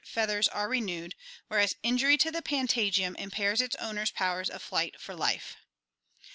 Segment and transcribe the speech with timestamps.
[0.03, 1.13] feathers are renewed,
[1.47, 5.57] whereas injury to the patagium impairs its owner's powers of flight for life.